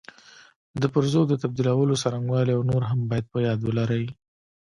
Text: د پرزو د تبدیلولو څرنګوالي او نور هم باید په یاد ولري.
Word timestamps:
د 0.81 0.83
پرزو 0.93 1.21
د 1.27 1.33
تبدیلولو 1.43 1.99
څرنګوالي 2.03 2.51
او 2.57 2.61
نور 2.71 2.83
هم 2.89 2.99
باید 3.09 3.25
په 3.33 3.37
یاد 3.47 3.59
ولري. 3.67 4.05